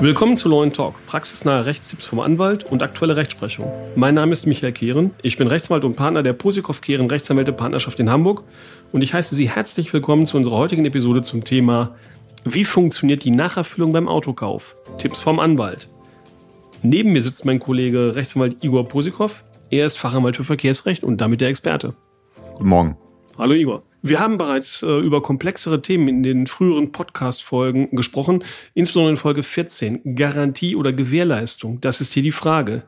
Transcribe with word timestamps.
Willkommen 0.00 0.36
zu 0.36 0.48
Law 0.48 0.64
Talk, 0.70 1.04
praxisnahe 1.06 1.66
Rechtstipps 1.66 2.06
vom 2.06 2.20
Anwalt 2.20 2.62
und 2.70 2.84
aktuelle 2.84 3.16
Rechtsprechung. 3.16 3.66
Mein 3.96 4.14
Name 4.14 4.32
ist 4.32 4.46
Michael 4.46 4.70
Kehren, 4.70 5.10
ich 5.22 5.36
bin 5.36 5.48
Rechtsanwalt 5.48 5.84
und 5.84 5.96
Partner 5.96 6.22
der 6.22 6.34
Posikow 6.34 6.80
Kehren 6.80 7.10
Rechtsanwälte 7.10 7.52
Partnerschaft 7.52 7.98
in 7.98 8.08
Hamburg 8.08 8.44
und 8.92 9.02
ich 9.02 9.12
heiße 9.12 9.34
Sie 9.34 9.50
herzlich 9.50 9.92
willkommen 9.92 10.26
zu 10.26 10.36
unserer 10.36 10.56
heutigen 10.56 10.84
Episode 10.84 11.22
zum 11.22 11.42
Thema 11.42 11.96
Wie 12.44 12.64
funktioniert 12.64 13.24
die 13.24 13.32
Nacherfüllung 13.32 13.92
beim 13.92 14.06
Autokauf? 14.06 14.76
Tipps 14.98 15.18
vom 15.18 15.40
Anwalt. 15.40 15.88
Neben 16.82 17.12
mir 17.12 17.22
sitzt 17.22 17.44
mein 17.44 17.58
Kollege 17.58 18.14
Rechtsanwalt 18.14 18.62
Igor 18.62 18.86
Posikow. 18.86 19.42
Er 19.70 19.84
ist 19.84 19.98
Fachanwalt 19.98 20.36
für 20.36 20.44
Verkehrsrecht 20.44 21.02
und 21.02 21.20
damit 21.20 21.40
der 21.40 21.48
Experte. 21.48 21.94
Guten 22.58 22.70
Morgen. 22.70 22.96
Hallo 23.38 23.54
Igor. 23.54 23.84
Wir 24.02 24.18
haben 24.18 24.36
bereits 24.36 24.82
äh, 24.82 24.98
über 24.98 25.22
komplexere 25.22 25.80
Themen 25.80 26.08
in 26.08 26.22
den 26.24 26.46
früheren 26.48 26.90
Podcast-Folgen 26.90 27.94
gesprochen, 27.94 28.42
insbesondere 28.74 29.12
in 29.12 29.16
Folge 29.16 29.44
14. 29.44 30.16
Garantie 30.16 30.74
oder 30.74 30.92
Gewährleistung, 30.92 31.80
das 31.80 32.00
ist 32.00 32.14
hier 32.14 32.24
die 32.24 32.32
Frage. 32.32 32.82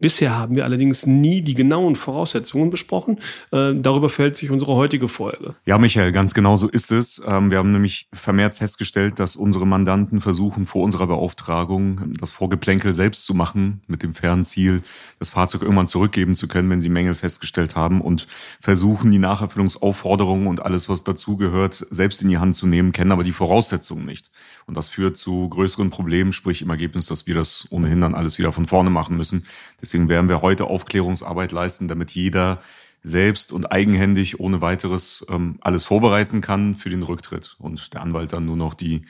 Bisher 0.00 0.36
haben 0.36 0.56
wir 0.56 0.64
allerdings 0.64 1.06
nie 1.06 1.42
die 1.42 1.54
genauen 1.54 1.96
Voraussetzungen 1.96 2.70
besprochen. 2.70 3.18
Äh, 3.52 3.74
darüber 3.74 4.10
fällt 4.10 4.36
sich 4.36 4.50
unsere 4.50 4.74
heutige 4.74 5.08
Folge. 5.08 5.54
Ja, 5.66 5.78
Michael, 5.78 6.12
ganz 6.12 6.34
genau 6.34 6.56
so 6.56 6.68
ist 6.68 6.90
es. 6.92 7.22
Ähm, 7.26 7.50
wir 7.50 7.58
haben 7.58 7.72
nämlich 7.72 8.08
vermehrt 8.12 8.54
festgestellt, 8.54 9.18
dass 9.18 9.36
unsere 9.36 9.66
Mandanten 9.66 10.20
versuchen, 10.20 10.66
vor 10.66 10.82
unserer 10.82 11.06
Beauftragung 11.06 12.14
das 12.18 12.32
Vorgeplänkel 12.32 12.94
selbst 12.94 13.24
zu 13.24 13.34
machen, 13.34 13.82
mit 13.86 14.02
dem 14.02 14.14
fairen 14.14 14.44
Ziel, 14.44 14.82
das 15.18 15.30
Fahrzeug 15.30 15.62
irgendwann 15.62 15.88
zurückgeben 15.88 16.34
zu 16.34 16.48
können, 16.48 16.70
wenn 16.70 16.82
sie 16.82 16.88
Mängel 16.88 17.14
festgestellt 17.14 17.76
haben 17.76 18.00
und 18.00 18.26
versuchen, 18.60 19.10
die 19.10 19.18
Nacherfüllungsaufforderungen 19.18 20.46
und 20.46 20.62
alles, 20.62 20.88
was 20.88 21.04
dazugehört, 21.04 21.86
selbst 21.90 22.22
in 22.22 22.28
die 22.28 22.38
Hand 22.38 22.56
zu 22.56 22.66
nehmen, 22.66 22.92
kennen 22.92 23.12
aber 23.12 23.24
die 23.24 23.32
Voraussetzungen 23.32 24.04
nicht. 24.04 24.30
Und 24.66 24.76
das 24.76 24.88
führt 24.88 25.16
zu 25.16 25.48
größeren 25.48 25.90
Problemen, 25.90 26.32
sprich 26.32 26.62
im 26.62 26.70
Ergebnis, 26.70 27.06
dass 27.06 27.26
wir 27.26 27.34
das 27.34 27.66
ohnehin 27.70 28.00
dann 28.00 28.14
alles 28.14 28.38
wieder 28.38 28.52
von 28.52 28.66
vorne 28.66 28.90
machen 28.90 29.16
müssen. 29.16 29.44
Deswegen 29.80 30.08
werden 30.08 30.28
wir 30.28 30.42
heute 30.42 30.64
Aufklärungsarbeit 30.64 31.52
leisten, 31.52 31.88
damit 31.88 32.12
jeder 32.12 32.62
selbst 33.02 33.52
und 33.52 33.66
eigenhändig 33.70 34.40
ohne 34.40 34.62
weiteres 34.62 35.24
ähm, 35.28 35.58
alles 35.60 35.84
vorbereiten 35.84 36.40
kann 36.40 36.74
für 36.74 36.88
den 36.88 37.02
Rücktritt 37.02 37.54
und 37.58 37.92
der 37.92 38.00
Anwalt 38.00 38.32
dann 38.32 38.46
nur 38.46 38.56
noch 38.56 38.72
die, 38.72 39.04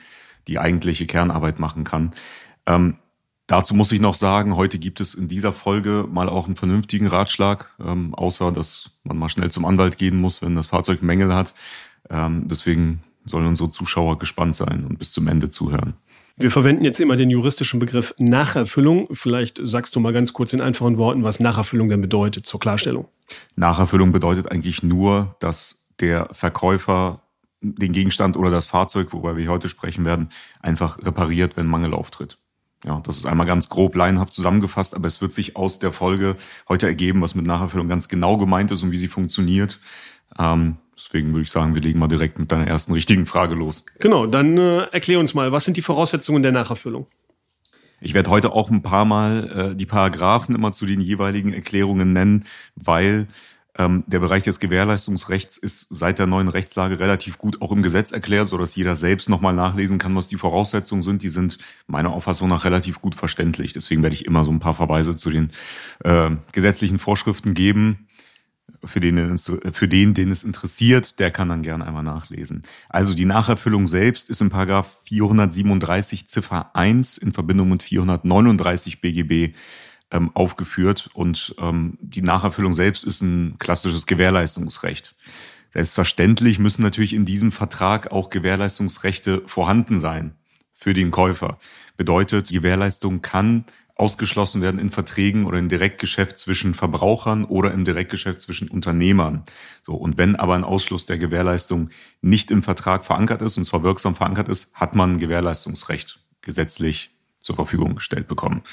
die 0.47 0.59
eigentliche 0.59 1.07
Kernarbeit 1.07 1.59
machen 1.59 1.85
kann. 1.85 2.11
Ähm, 2.65 2.97
dazu 3.47 3.73
muss 3.73 3.93
ich 3.93 4.01
noch 4.01 4.15
sagen, 4.15 4.57
heute 4.57 4.79
gibt 4.79 4.99
es 4.99 5.13
in 5.13 5.29
dieser 5.29 5.53
Folge 5.53 6.05
mal 6.11 6.27
auch 6.27 6.45
einen 6.45 6.57
vernünftigen 6.57 7.07
Ratschlag, 7.07 7.73
ähm, 7.79 8.13
außer 8.13 8.51
dass 8.51 8.99
man 9.03 9.17
mal 9.17 9.29
schnell 9.29 9.49
zum 9.49 9.63
Anwalt 9.63 9.97
gehen 9.97 10.19
muss, 10.19 10.41
wenn 10.41 10.55
das 10.55 10.67
Fahrzeug 10.67 11.01
Mängel 11.01 11.33
hat. 11.33 11.53
Ähm, 12.09 12.49
deswegen 12.49 13.01
sollen 13.25 13.47
unsere 13.47 13.69
Zuschauer 13.69 14.19
gespannt 14.19 14.55
sein 14.55 14.85
und 14.87 14.99
bis 14.99 15.11
zum 15.11 15.27
Ende 15.27 15.49
zuhören. 15.49 15.95
Wir 16.37 16.51
verwenden 16.51 16.83
jetzt 16.83 16.99
immer 16.99 17.15
den 17.15 17.29
juristischen 17.29 17.79
Begriff 17.79 18.13
Nacherfüllung. 18.17 19.07
Vielleicht 19.11 19.59
sagst 19.61 19.95
du 19.95 20.01
mal 20.01 20.11
ganz 20.11 20.33
kurz 20.33 20.51
in 20.51 20.59
einfachen 20.59 20.97
Worten, 20.97 21.23
was 21.23 21.39
Nacherfüllung 21.39 21.87
denn 21.87 22.01
bedeutet 22.01 22.45
zur 22.45 22.59
Klarstellung. 22.59 23.07
Nacherfüllung 23.55 24.11
bedeutet 24.11 24.51
eigentlich 24.51 24.83
nur, 24.83 25.35
dass 25.39 25.85
der 26.01 26.27
Verkäufer 26.33 27.21
den 27.61 27.93
Gegenstand 27.93 28.35
oder 28.35 28.51
das 28.51 28.65
Fahrzeug, 28.65 29.13
worüber 29.13 29.37
wir 29.37 29.47
heute 29.47 29.69
sprechen 29.69 30.03
werden, 30.03 30.29
einfach 30.61 30.99
repariert, 31.03 31.55
wenn 31.55 31.67
Mangel 31.67 31.93
auftritt. 31.93 32.37
Ja, 32.85 33.01
das 33.03 33.17
ist 33.17 33.25
einmal 33.25 33.47
ganz 33.47 33.69
grob 33.69 33.95
laienhaft 33.95 34.35
zusammengefasst, 34.35 34.93
aber 34.93 35.07
es 35.07 35.21
wird 35.21 35.33
sich 35.33 35.55
aus 35.55 35.79
der 35.79 35.91
Folge 35.91 36.35
heute 36.67 36.85
ergeben, 36.85 37.21
was 37.21 37.33
mit 37.33 37.45
Nacherfüllung 37.45 37.87
ganz 37.87 38.09
genau 38.09 38.37
gemeint 38.37 38.71
ist 38.71 38.83
und 38.83 38.91
wie 38.91 38.97
sie 38.97 39.07
funktioniert. 39.07 39.79
Ähm, 40.37 40.77
Deswegen 40.97 41.33
würde 41.33 41.43
ich 41.43 41.51
sagen, 41.51 41.75
wir 41.75 41.81
legen 41.81 41.99
mal 41.99 42.07
direkt 42.07 42.39
mit 42.39 42.51
deiner 42.51 42.67
ersten 42.67 42.93
richtigen 42.93 43.25
Frage 43.25 43.55
los. 43.55 43.85
Genau, 43.99 44.25
dann 44.25 44.57
äh, 44.57 44.83
erklär 44.91 45.19
uns 45.19 45.33
mal, 45.33 45.51
was 45.51 45.65
sind 45.65 45.77
die 45.77 45.81
Voraussetzungen 45.81 46.41
der 46.41 46.53
Nacherfüllung? 46.53 47.07
Ich 47.99 48.13
werde 48.13 48.29
heute 48.29 48.51
auch 48.51 48.69
ein 48.69 48.81
paar 48.81 49.05
Mal 49.05 49.71
äh, 49.71 49.75
die 49.75 49.85
Paragraphen 49.85 50.55
immer 50.55 50.71
zu 50.71 50.85
den 50.85 51.01
jeweiligen 51.01 51.53
Erklärungen 51.53 52.13
nennen, 52.13 52.45
weil 52.75 53.27
ähm, 53.77 54.03
der 54.07 54.19
Bereich 54.19 54.43
des 54.43 54.59
Gewährleistungsrechts 54.59 55.57
ist 55.57 55.87
seit 55.89 56.19
der 56.19 56.27
neuen 56.27 56.47
Rechtslage 56.47 56.99
relativ 56.99 57.37
gut 57.37 57.61
auch 57.61 57.71
im 57.71 57.83
Gesetz 57.83 58.11
erklärt, 58.11 58.47
sodass 58.47 58.75
jeder 58.75 58.95
selbst 58.95 59.27
nochmal 59.27 59.53
nachlesen 59.53 59.97
kann, 59.97 60.15
was 60.15 60.29
die 60.29 60.37
Voraussetzungen 60.37 61.01
sind. 61.01 61.23
Die 61.23 61.29
sind 61.29 61.57
meiner 61.87 62.13
Auffassung 62.13 62.47
nach 62.47 62.63
relativ 62.63 63.01
gut 63.01 63.15
verständlich. 63.15 63.73
Deswegen 63.73 64.01
werde 64.01 64.13
ich 64.13 64.25
immer 64.25 64.45
so 64.45 64.51
ein 64.51 64.59
paar 64.59 64.75
Verweise 64.75 65.15
zu 65.15 65.29
den 65.29 65.51
äh, 66.03 66.31
gesetzlichen 66.53 66.99
Vorschriften 66.99 67.53
geben 67.53 68.04
für 68.85 68.99
den, 68.99 69.37
für 69.37 69.87
den, 69.87 70.13
den 70.13 70.31
es 70.31 70.43
interessiert, 70.43 71.19
der 71.19 71.31
kann 71.31 71.49
dann 71.49 71.63
gerne 71.63 71.85
einmal 71.85 72.03
nachlesen. 72.03 72.61
Also 72.89 73.13
die 73.13 73.25
Nacherfüllung 73.25 73.87
selbst 73.87 74.29
ist 74.29 74.41
in 74.41 74.49
Paragraph 74.49 74.97
437 75.05 76.27
Ziffer 76.27 76.75
1 76.75 77.17
in 77.17 77.31
Verbindung 77.31 77.69
mit 77.69 77.83
439 77.83 79.01
BGB 79.01 79.55
ähm, 80.11 80.31
aufgeführt 80.33 81.09
und 81.13 81.55
ähm, 81.59 81.97
die 82.01 82.21
Nacherfüllung 82.21 82.73
selbst 82.73 83.03
ist 83.03 83.21
ein 83.21 83.57
klassisches 83.59 84.05
Gewährleistungsrecht. 84.05 85.15
Selbstverständlich 85.71 86.59
müssen 86.59 86.83
natürlich 86.83 87.13
in 87.13 87.25
diesem 87.25 87.51
Vertrag 87.51 88.11
auch 88.11 88.29
Gewährleistungsrechte 88.29 89.43
vorhanden 89.45 89.99
sein 89.99 90.35
für 90.73 90.93
den 90.93 91.11
Käufer. 91.11 91.59
Bedeutet, 91.97 92.49
die 92.49 92.55
Gewährleistung 92.55 93.21
kann 93.21 93.65
ausgeschlossen 93.95 94.61
werden 94.61 94.79
in 94.79 94.89
Verträgen 94.89 95.45
oder 95.45 95.57
im 95.57 95.69
Direktgeschäft 95.69 96.37
zwischen 96.37 96.73
Verbrauchern 96.73 97.45
oder 97.45 97.71
im 97.71 97.85
Direktgeschäft 97.85 98.41
zwischen 98.41 98.67
Unternehmern. 98.67 99.43
So. 99.83 99.93
Und 99.93 100.17
wenn 100.17 100.35
aber 100.35 100.55
ein 100.55 100.65
Ausschluss 100.65 101.05
der 101.05 101.17
Gewährleistung 101.17 101.89
nicht 102.21 102.51
im 102.51 102.61
Vertrag 102.61 103.05
verankert 103.05 103.41
ist, 103.41 103.57
und 103.57 103.63
zwar 103.63 103.83
wirksam 103.83 104.15
verankert 104.15 104.49
ist, 104.49 104.75
hat 104.75 104.95
man 104.95 105.13
ein 105.13 105.19
Gewährleistungsrecht 105.19 106.19
gesetzlich 106.41 107.11
zur 107.39 107.55
Verfügung 107.55 107.95
gestellt 107.95 108.27
bekommen. 108.27 108.63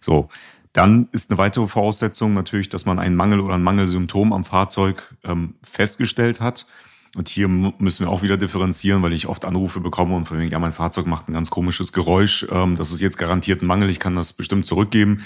So. 0.00 0.28
Dann 0.72 1.10
ist 1.12 1.30
eine 1.30 1.36
weitere 1.36 1.68
Voraussetzung 1.68 2.32
natürlich, 2.32 2.70
dass 2.70 2.86
man 2.86 2.98
einen 2.98 3.14
Mangel 3.14 3.40
oder 3.40 3.54
ein 3.54 3.62
Mangelsymptom 3.62 4.32
am 4.32 4.46
Fahrzeug 4.46 5.14
ähm, 5.22 5.56
festgestellt 5.62 6.40
hat. 6.40 6.66
Und 7.14 7.28
hier 7.28 7.46
müssen 7.46 8.06
wir 8.06 8.10
auch 8.10 8.22
wieder 8.22 8.38
differenzieren, 8.38 9.02
weil 9.02 9.12
ich 9.12 9.26
oft 9.26 9.44
Anrufe 9.44 9.80
bekomme 9.80 10.16
und 10.16 10.24
von 10.24 10.38
wegen, 10.38 10.50
ja, 10.50 10.58
mein 10.58 10.72
Fahrzeug 10.72 11.06
macht 11.06 11.28
ein 11.28 11.34
ganz 11.34 11.50
komisches 11.50 11.92
Geräusch. 11.92 12.46
Ähm, 12.50 12.76
das 12.76 12.90
ist 12.90 13.02
jetzt 13.02 13.18
garantiert 13.18 13.62
ein 13.62 13.66
Mangel, 13.66 13.90
ich 13.90 14.00
kann 14.00 14.16
das 14.16 14.32
bestimmt 14.32 14.64
zurückgeben. 14.64 15.22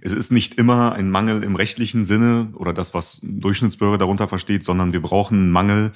Es 0.00 0.12
ist 0.12 0.32
nicht 0.32 0.54
immer 0.54 0.92
ein 0.92 1.10
Mangel 1.10 1.42
im 1.44 1.54
rechtlichen 1.54 2.04
Sinne 2.04 2.48
oder 2.54 2.72
das, 2.72 2.92
was 2.92 3.22
ein 3.22 3.40
Durchschnittsbürger 3.40 3.98
darunter 3.98 4.28
versteht, 4.28 4.64
sondern 4.64 4.92
wir 4.92 5.02
brauchen 5.02 5.38
einen 5.38 5.50
Mangel, 5.52 5.92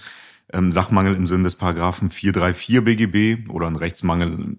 ähm, 0.52 0.70
Sachmangel 0.70 1.14
im 1.14 1.26
Sinne 1.26 1.44
des 1.44 1.56
Paragraphen 1.56 2.10
434 2.10 2.84
BGB 2.84 3.50
oder 3.50 3.66
einen 3.66 3.76
Rechtsmangel 3.76 4.56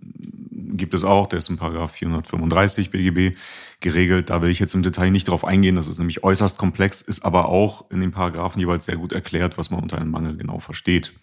gibt 0.77 0.93
es 0.93 1.03
auch, 1.03 1.27
der 1.27 1.39
ist 1.39 1.49
in 1.49 1.57
Paragraph 1.57 1.91
435 1.91 2.91
BGB 2.91 3.37
geregelt. 3.79 4.29
Da 4.29 4.41
will 4.41 4.49
ich 4.49 4.59
jetzt 4.59 4.73
im 4.73 4.83
Detail 4.83 5.11
nicht 5.11 5.27
drauf 5.27 5.45
eingehen, 5.45 5.75
das 5.75 5.87
ist 5.87 5.99
nämlich 5.99 6.23
äußerst 6.23 6.57
komplex, 6.57 7.01
ist 7.01 7.23
aber 7.25 7.49
auch 7.49 7.89
in 7.91 8.01
den 8.01 8.11
Paragraphen 8.11 8.59
jeweils 8.59 8.85
sehr 8.85 8.97
gut 8.97 9.13
erklärt, 9.13 9.57
was 9.57 9.71
man 9.71 9.81
unter 9.81 9.97
einem 9.97 10.11
Mangel 10.11 10.37
genau 10.37 10.59
versteht. 10.59 11.13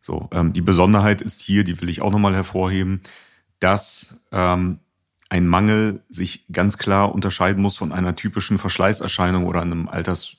So, 0.00 0.28
ähm, 0.32 0.52
die 0.52 0.62
Besonderheit 0.62 1.20
ist 1.20 1.40
hier, 1.40 1.64
die 1.64 1.80
will 1.80 1.88
ich 1.88 2.00
auch 2.00 2.10
nochmal 2.10 2.34
hervorheben, 2.34 3.02
dass 3.60 4.22
ähm, 4.32 4.80
ein 5.28 5.46
Mangel 5.46 6.02
sich 6.08 6.46
ganz 6.50 6.78
klar 6.78 7.14
unterscheiden 7.14 7.62
muss 7.62 7.76
von 7.76 7.92
einer 7.92 8.16
typischen 8.16 8.58
Verschleißerscheinung 8.58 9.44
oder 9.44 9.60
einem 9.60 9.88
Alters 9.88 10.37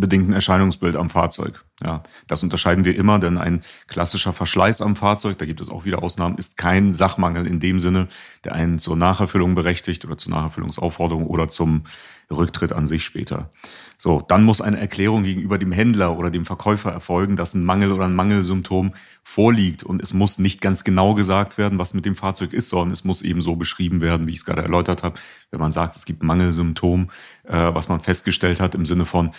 bedingten 0.00 0.32
Erscheinungsbild 0.32 0.96
am 0.96 1.10
Fahrzeug. 1.10 1.64
Ja, 1.82 2.02
das 2.26 2.42
unterscheiden 2.42 2.84
wir 2.84 2.96
immer, 2.96 3.18
denn 3.18 3.38
ein 3.38 3.62
klassischer 3.88 4.32
Verschleiß 4.32 4.80
am 4.80 4.96
Fahrzeug, 4.96 5.38
da 5.38 5.46
gibt 5.46 5.60
es 5.60 5.70
auch 5.70 5.84
wieder 5.84 6.02
Ausnahmen, 6.02 6.38
ist 6.38 6.56
kein 6.56 6.94
Sachmangel 6.94 7.46
in 7.46 7.60
dem 7.60 7.80
Sinne, 7.80 8.08
der 8.44 8.54
einen 8.54 8.78
zur 8.78 8.96
Nacherfüllung 8.96 9.54
berechtigt 9.54 10.04
oder 10.04 10.16
zur 10.16 10.32
Nacherfüllungsaufforderung 10.32 11.26
oder 11.26 11.48
zum 11.48 11.84
Rücktritt 12.30 12.72
an 12.72 12.86
sich 12.86 13.04
später. 13.04 13.50
So, 13.96 14.20
dann 14.20 14.44
muss 14.44 14.60
eine 14.60 14.80
Erklärung 14.80 15.22
gegenüber 15.22 15.58
dem 15.58 15.72
Händler 15.72 16.18
oder 16.18 16.30
dem 16.30 16.46
Verkäufer 16.46 16.90
erfolgen, 16.90 17.36
dass 17.36 17.54
ein 17.54 17.64
Mangel 17.64 17.92
oder 17.92 18.04
ein 18.04 18.14
Mangelsymptom 18.14 18.94
vorliegt. 19.22 19.82
Und 19.82 20.02
es 20.02 20.12
muss 20.12 20.38
nicht 20.38 20.60
ganz 20.60 20.84
genau 20.84 21.14
gesagt 21.14 21.58
werden, 21.58 21.78
was 21.78 21.94
mit 21.94 22.04
dem 22.04 22.16
Fahrzeug 22.16 22.52
ist, 22.52 22.68
sondern 22.68 22.92
es 22.92 23.04
muss 23.04 23.22
eben 23.22 23.42
so 23.42 23.56
beschrieben 23.56 24.00
werden, 24.00 24.26
wie 24.26 24.32
ich 24.32 24.38
es 24.38 24.44
gerade 24.44 24.62
erläutert 24.62 25.02
habe. 25.02 25.18
Wenn 25.50 25.60
man 25.60 25.72
sagt, 25.72 25.96
es 25.96 26.04
gibt 26.04 26.22
ein 26.22 26.26
Mangelsymptom, 26.26 27.10
äh, 27.44 27.74
was 27.74 27.88
man 27.88 28.00
festgestellt 28.00 28.60
hat 28.60 28.74
im 28.74 28.86
Sinne 28.86 29.04
von, 29.04 29.32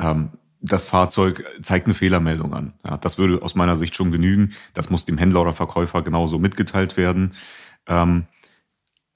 ähm, 0.00 0.30
das 0.60 0.84
Fahrzeug 0.84 1.44
zeigt 1.62 1.86
eine 1.86 1.94
Fehlermeldung 1.94 2.52
an. 2.52 2.74
Ja, 2.84 2.96
das 2.98 3.18
würde 3.18 3.42
aus 3.42 3.54
meiner 3.54 3.76
Sicht 3.76 3.94
schon 3.94 4.12
genügen. 4.12 4.52
Das 4.74 4.90
muss 4.90 5.04
dem 5.04 5.18
Händler 5.18 5.42
oder 5.42 5.54
Verkäufer 5.54 6.02
genauso 6.02 6.38
mitgeteilt 6.38 6.96
werden. 6.96 7.34
Ähm, 7.86 8.26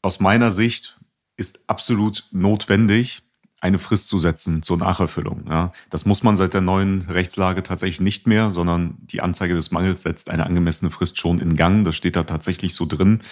aus 0.00 0.20
meiner 0.20 0.52
Sicht 0.52 0.98
ist 1.36 1.69
absolut 1.69 2.28
notwendig 2.31 3.22
eine 3.64 3.78
Frist 3.78 4.08
zu 4.08 4.19
setzen 4.19 4.62
zur 4.62 4.76
Nacherfüllung. 4.76 5.46
Ja. 5.49 5.72
Das 5.88 6.05
muss 6.05 6.22
man 6.22 6.37
seit 6.37 6.52
der 6.52 6.61
neuen 6.61 7.02
Rechtslage 7.08 7.62
tatsächlich 7.62 8.00
nicht 8.02 8.26
mehr, 8.26 8.50
sondern 8.50 8.99
die 9.00 9.22
Anzeige 9.22 9.55
des 9.55 9.70
Mangels 9.70 10.02
setzt 10.02 10.28
eine 10.28 10.44
angemessene 10.44 10.90
Frist 10.90 11.19
schon 11.19 11.38
in 11.38 11.56
Gang. 11.56 11.82
Das 11.82 11.96
steht 11.96 12.14
da 12.14 12.25
tatsächlich 12.25 12.75
so 12.75 12.84
drin. 12.84 13.22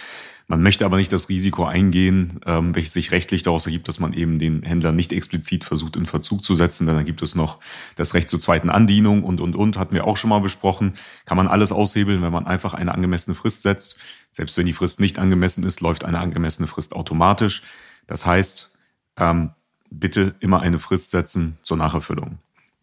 Man 0.47 0.63
möchte 0.63 0.85
aber 0.85 0.97
nicht 0.97 1.13
das 1.13 1.29
Risiko 1.29 1.65
eingehen, 1.65 2.39
ähm, 2.47 2.73
welches 2.73 2.93
sich 2.93 3.11
rechtlich 3.11 3.43
daraus 3.43 3.67
ergibt, 3.67 3.87
dass 3.87 3.99
man 3.99 4.13
eben 4.13 4.39
den 4.39 4.63
Händler 4.63 4.91
nicht 4.91 5.13
explizit 5.13 5.63
versucht 5.63 5.95
in 5.95 6.07
Verzug 6.07 6.43
zu 6.43 6.55
setzen. 6.55 6.87
Denn 6.87 6.95
dann 6.95 7.05
gibt 7.05 7.21
es 7.21 7.35
noch 7.35 7.59
das 7.95 8.15
Recht 8.15 8.27
zur 8.27 8.41
zweiten 8.41 8.71
Andienung 8.71 9.23
und, 9.23 9.39
und, 9.39 9.55
und, 9.55 9.77
hatten 9.77 9.93
wir 9.93 10.07
auch 10.07 10.17
schon 10.17 10.31
mal 10.31 10.41
besprochen. 10.41 10.95
Kann 11.25 11.37
man 11.37 11.47
alles 11.47 11.71
aushebeln, 11.71 12.23
wenn 12.23 12.33
man 12.33 12.47
einfach 12.47 12.73
eine 12.73 12.91
angemessene 12.91 13.35
Frist 13.35 13.61
setzt. 13.61 13.97
Selbst 14.31 14.57
wenn 14.57 14.65
die 14.65 14.73
Frist 14.73 14.99
nicht 14.99 15.19
angemessen 15.19 15.63
ist, 15.63 15.79
läuft 15.79 16.05
eine 16.05 16.19
angemessene 16.19 16.67
Frist 16.67 16.93
automatisch. 16.93 17.61
Das 18.07 18.25
heißt, 18.25 18.75
ähm, 19.17 19.51
bitte 19.99 20.35
immer 20.39 20.61
eine 20.61 20.79
Frist 20.79 21.11
setzen 21.11 21.57
zur 21.61 21.77
Nacherfüllung. 21.77 22.39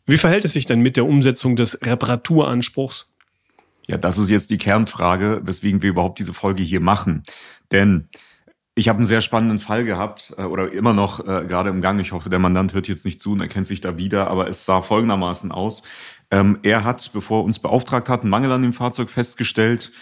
Wie 0.07 0.19
verhält 0.19 0.45
es 0.45 0.53
sich 0.53 0.67
denn 0.67 0.81
mit 0.81 0.97
der 0.97 1.07
Umsetzung 1.07 1.57
des 1.57 1.81
Reparaturanspruchs? 1.83 3.09
Ja, 3.87 3.97
das 3.97 4.19
ist 4.19 4.31
jetzt 4.31 4.51
die 4.51 4.59
Kernfrage, 4.59 5.41
weswegen 5.45 5.83
wir 5.83 5.91
überhaupt 5.91 6.19
diese 6.19 6.35
Folge 6.35 6.63
hier 6.63 6.81
machen. 6.81 7.23
Denn 7.73 8.09
ich 8.75 8.89
habe 8.89 8.99
einen 8.99 9.07
sehr 9.07 9.21
spannenden 9.21 9.59
Fall 9.59 9.85
gehabt 9.85 10.35
äh, 10.39 10.43
oder 10.43 10.73
immer 10.73 10.93
noch 10.93 11.21
äh, 11.21 11.45
gerade 11.47 11.71
im 11.71 11.83
Gang. 11.83 12.01
Ich 12.01 12.13
hoffe, 12.13 12.31
der 12.31 12.39
Mandant 12.39 12.73
hört 12.73 12.89
jetzt 12.89 13.05
nicht 13.05 13.21
zu 13.21 13.33
und 13.33 13.41
erkennt 13.41 13.67
sich 13.67 13.81
da 13.81 13.97
wieder, 13.99 14.29
aber 14.29 14.49
es 14.49 14.65
sah 14.65 14.83
folgendermaßen 14.83 15.53
aus. 15.53 15.83
Ähm, 16.31 16.59
er 16.63 16.85
hat, 16.85 17.11
bevor 17.13 17.43
er 17.43 17.45
uns 17.45 17.59
beauftragt 17.59 18.09
hat, 18.09 18.23
einen 18.23 18.31
Mangel 18.31 18.53
an 18.53 18.63
dem 18.63 18.73
Fahrzeug 18.73 19.11
festgestellt 19.11 19.93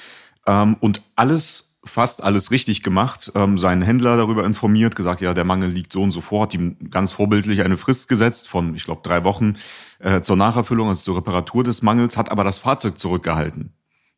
ähm, 0.47 0.77
und 0.81 1.03
alles 1.17 1.68
fast 1.89 2.23
alles 2.23 2.51
richtig 2.51 2.83
gemacht, 2.83 3.33
ähm, 3.35 3.59
seinen 3.59 3.83
Händler 3.83 4.17
darüber 4.17 4.45
informiert, 4.45 4.97
gesagt, 4.97 5.21
ja, 5.21 5.35
der 5.35 5.45
Mangel 5.45 5.71
liegt 5.71 5.93
so 5.93 6.03
und 6.03 6.13
so 6.13 6.21
vor, 6.21 6.43
hat 6.43 6.55
ihm 6.55 6.77
ganz 6.91 7.13
vorbildlich 7.13 7.63
eine 7.63 7.77
Frist 7.77 8.09
gesetzt 8.09 8.49
von, 8.49 8.75
ich 8.75 8.85
glaube, 8.85 9.01
drei 9.03 9.25
Wochen 9.25 9.57
äh, 9.99 10.21
zur 10.21 10.37
Nacherfüllung, 10.37 10.89
also 10.89 11.03
zur 11.03 11.17
Reparatur 11.17 11.65
des 11.65 11.83
Mangels, 11.83 12.17
hat 12.17 12.31
aber 12.31 12.45
das 12.45 12.59
Fahrzeug 12.59 12.99
zurückgehalten. 12.99 13.73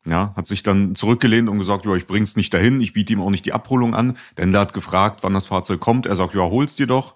Ja, 0.05 0.33
hat 0.35 0.47
sich 0.47 0.63
dann 0.63 0.95
zurückgelehnt 0.95 1.47
und 1.47 1.59
gesagt, 1.59 1.85
ja, 1.85 1.93
ich 1.95 2.07
bring's 2.07 2.35
nicht 2.35 2.53
dahin, 2.53 2.81
ich 2.81 2.93
biete 2.93 3.13
ihm 3.13 3.21
auch 3.21 3.29
nicht 3.29 3.45
die 3.45 3.53
Abholung 3.53 3.93
an. 3.93 4.17
Der 4.35 4.45
Händler 4.45 4.61
hat 4.61 4.73
gefragt, 4.73 5.19
wann 5.21 5.35
das 5.35 5.45
Fahrzeug 5.45 5.79
kommt. 5.79 6.07
Er 6.07 6.15
sagt, 6.15 6.33
ja, 6.33 6.41
hol's 6.41 6.75
dir 6.75 6.87
doch. 6.87 7.13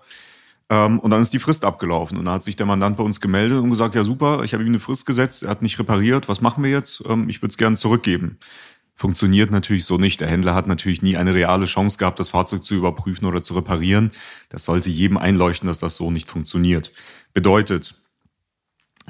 Ähm, 0.69 0.99
und 0.99 1.11
dann 1.11 1.21
ist 1.21 1.33
die 1.33 1.39
Frist 1.39 1.65
abgelaufen. 1.65 2.17
Und 2.17 2.25
dann 2.25 2.35
hat 2.35 2.43
sich 2.43 2.55
der 2.55 2.65
Mandant 2.65 2.97
bei 2.97 3.03
uns 3.03 3.21
gemeldet 3.21 3.61
und 3.61 3.69
gesagt, 3.69 3.95
ja, 3.95 4.03
super, 4.03 4.43
ich 4.43 4.53
habe 4.53 4.63
ihm 4.63 4.69
eine 4.69 4.79
Frist 4.79 5.05
gesetzt, 5.05 5.43
er 5.43 5.49
hat 5.49 5.61
nicht 5.61 5.79
repariert, 5.79 6.27
was 6.27 6.41
machen 6.41 6.63
wir 6.63 6.71
jetzt? 6.71 7.03
Ähm, 7.07 7.29
ich 7.29 7.41
würde 7.41 7.51
es 7.51 7.57
gerne 7.57 7.75
zurückgeben. 7.75 8.39
Funktioniert 8.95 9.51
natürlich 9.51 9.85
so 9.85 9.97
nicht. 9.97 10.21
Der 10.21 10.29
Händler 10.29 10.55
hat 10.55 10.67
natürlich 10.67 11.01
nie 11.01 11.17
eine 11.17 11.33
reale 11.33 11.65
Chance 11.65 11.97
gehabt, 11.97 12.19
das 12.19 12.29
Fahrzeug 12.29 12.63
zu 12.63 12.75
überprüfen 12.75 13.25
oder 13.25 13.41
zu 13.41 13.53
reparieren. 13.53 14.11
Das 14.49 14.63
sollte 14.63 14.89
jedem 14.89 15.17
einleuchten, 15.17 15.67
dass 15.67 15.79
das 15.79 15.95
so 15.95 16.11
nicht 16.11 16.29
funktioniert. 16.29 16.93
Bedeutet, 17.33 17.95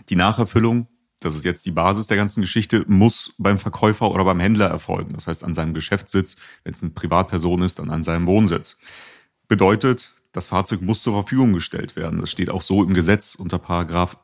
die 0.10 0.16
Nacherfüllung 0.16 0.88
das 1.26 1.36
ist 1.36 1.44
jetzt 1.44 1.66
die 1.66 1.72
Basis 1.72 2.06
der 2.06 2.18
ganzen 2.18 2.42
Geschichte, 2.42 2.84
muss 2.88 3.34
beim 3.40 3.58
Verkäufer 3.58 4.12
oder 4.12 4.24
beim 4.26 4.40
Händler 4.40 4.68
erfolgen. 4.68 5.14
Das 5.14 5.26
heißt 5.26 5.44
an 5.44 5.56
seinem 5.56 5.74
Geschäftssitz, 5.74 6.38
wenn 6.64 6.74
es 6.74 6.84
eine 6.84 6.92
Privatperson 6.92 7.64
ist, 7.64 7.80
dann 7.80 7.90
an 7.90 8.04
seinem 8.04 8.28
Wohnsitz. 8.28 8.78
Bedeutet, 9.48 10.14
das 10.34 10.46
Fahrzeug 10.46 10.82
muss 10.82 11.02
zur 11.02 11.14
Verfügung 11.14 11.54
gestellt 11.54 11.96
werden. 11.96 12.20
Das 12.20 12.30
steht 12.30 12.52
auch 12.52 12.62
so 12.62 12.84
im 12.84 12.94
Gesetz 12.94 13.34
unter 13.34 13.58
Paragraph 13.58 14.18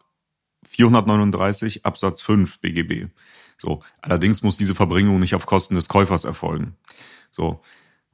439 0.67 1.85
Absatz 1.85 2.21
5 2.21 2.59
BGB. 2.59 3.07
So. 3.61 3.81
Allerdings 4.01 4.41
muss 4.41 4.57
diese 4.57 4.73
Verbringung 4.73 5.19
nicht 5.19 5.35
auf 5.35 5.45
Kosten 5.45 5.75
des 5.75 5.87
Käufers 5.87 6.23
erfolgen. 6.23 6.75
So. 7.29 7.61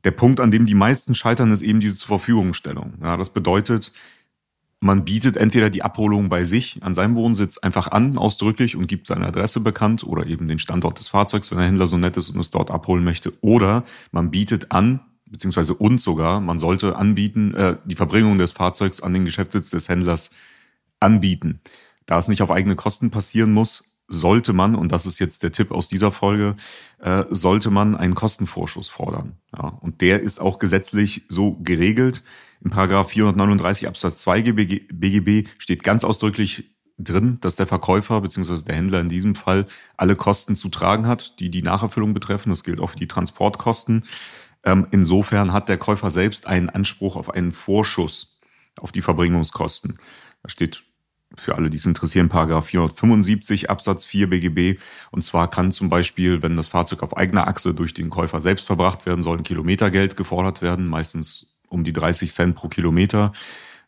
Der 0.03 0.11
Punkt, 0.11 0.41
an 0.41 0.51
dem 0.51 0.65
die 0.65 0.75
meisten 0.75 1.15
scheitern, 1.15 1.51
ist 1.51 1.61
eben 1.61 1.79
diese 1.79 1.95
Zurverfügungstellung. 1.95 2.95
Ja, 3.01 3.15
das 3.15 3.29
bedeutet, 3.29 3.94
man 4.81 5.05
bietet 5.05 5.38
entweder 5.38 5.69
die 5.69 5.83
Abholung 5.83 6.27
bei 6.27 6.44
sich 6.44 6.83
an 6.83 6.94
seinem 6.94 7.15
Wohnsitz 7.15 7.57
einfach 7.57 7.88
an, 7.88 8.17
ausdrücklich, 8.17 8.75
und 8.75 8.88
gibt 8.88 9.07
seine 9.07 9.25
Adresse 9.25 9.61
bekannt 9.61 10.03
oder 10.03 10.27
eben 10.27 10.49
den 10.49 10.59
Standort 10.59 10.99
des 10.99 11.07
Fahrzeugs, 11.07 11.49
wenn 11.49 11.59
der 11.59 11.67
Händler 11.67 11.88
so 11.88 11.97
nett 11.97 12.17
ist 12.17 12.29
und 12.29 12.41
es 12.41 12.51
dort 12.51 12.69
abholen 12.69 13.05
möchte. 13.05 13.33
Oder 13.41 13.85
man 14.11 14.29
bietet 14.31 14.71
an, 14.73 14.99
beziehungsweise 15.25 15.73
uns 15.73 16.03
sogar, 16.03 16.41
man 16.41 16.59
sollte 16.59 16.97
anbieten, 16.97 17.53
äh, 17.55 17.77
die 17.85 17.95
Verbringung 17.95 18.38
des 18.38 18.51
Fahrzeugs 18.51 19.01
an 19.01 19.13
den 19.13 19.23
Geschäftssitz 19.23 19.69
des 19.69 19.88
Händlers 19.88 20.31
anbieten. 20.99 21.61
Da 22.05 22.19
es 22.19 22.27
nicht 22.27 22.41
auf 22.41 22.51
eigene 22.51 22.75
Kosten 22.75 23.11
passieren 23.11 23.53
muss, 23.53 23.96
sollte 24.07 24.54
man, 24.54 24.75
und 24.75 24.92
das 24.92 25.06
ist 25.06 25.19
jetzt 25.19 25.44
der 25.44 25.51
Tipp 25.51 25.71
aus 25.71 25.89
dieser 25.89 26.12
Folge, 26.12 26.56
äh, 27.00 27.25
sollte 27.30 27.69
man 27.69 27.95
einen 27.95 28.15
Kostenvorschuss 28.15 28.89
fordern. 28.89 29.38
Ja, 29.54 29.77
und 29.81 30.01
der 30.01 30.21
ist 30.21 30.39
auch 30.39 30.59
gesetzlich 30.59 31.24
so 31.27 31.56
geregelt. 31.56 32.24
In 32.63 32.71
Paragraph 32.71 33.09
439 33.09 33.88
Absatz 33.88 34.19
2 34.19 34.42
BGB 34.42 35.48
steht 35.57 35.83
ganz 35.83 36.04
ausdrücklich 36.04 36.71
drin, 36.98 37.38
dass 37.42 37.56
der 37.56 37.68
Verkäufer 37.68 38.21
bzw. 38.21 38.63
der 38.63 38.75
Händler 38.75 39.01
in 39.01 39.09
diesem 39.09 39.36
Fall 39.36 39.68
alle 39.98 40.15
Kosten 40.15 40.56
zu 40.56 40.69
tragen 40.69 41.06
hat, 41.06 41.39
die 41.39 41.51
die 41.51 41.62
Nacherfüllung 41.62 42.13
betreffen. 42.13 42.50
Das 42.50 42.63
gilt 42.63 42.80
auch 42.80 42.92
für 42.92 43.00
die 43.00 43.07
Transportkosten. 43.07 44.06
Ähm, 44.63 44.88
insofern 44.92 45.54
hat 45.54 45.69
der 45.69 45.77
Käufer 45.77 46.12
selbst 46.12 46.48
einen 46.48 46.69
Anspruch 46.69 47.15
auf 47.15 47.30
einen 47.30 47.51
Vorschuss 47.51 48.39
auf 48.77 48.92
die 48.92 49.01
Verbringungskosten. 49.01 50.00
Da 50.44 50.50
steht 50.50 50.83
für 51.39 51.55
alle, 51.55 51.69
die 51.69 51.77
es 51.77 51.85
interessieren, 51.85 52.29
Paragraph 52.29 52.67
475 52.67 53.69
Absatz 53.69 54.05
4 54.05 54.29
BGB. 54.29 54.79
Und 55.11 55.23
zwar 55.25 55.49
kann 55.49 55.71
zum 55.71 55.89
Beispiel, 55.89 56.41
wenn 56.41 56.57
das 56.57 56.67
Fahrzeug 56.67 57.03
auf 57.03 57.15
eigener 57.15 57.47
Achse 57.47 57.73
durch 57.73 57.93
den 57.93 58.09
Käufer 58.09 58.41
selbst 58.41 58.65
verbracht 58.65 59.05
werden 59.05 59.23
soll, 59.23 59.37
ein 59.37 59.43
Kilometergeld 59.43 60.17
gefordert 60.17 60.61
werden, 60.61 60.87
meistens 60.87 61.57
um 61.69 61.83
die 61.83 61.93
30 61.93 62.31
Cent 62.31 62.55
pro 62.55 62.67
Kilometer. 62.67 63.33